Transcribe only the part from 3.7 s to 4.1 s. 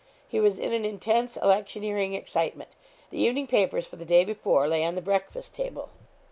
for the